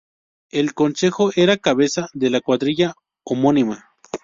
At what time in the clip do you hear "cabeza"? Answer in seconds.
1.57-2.09